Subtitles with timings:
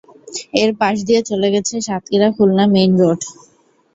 [0.61, 3.19] এর পাশ দিয়ে চলে গেছে সাতক্ষীরা-খুলনা মেইন রোড।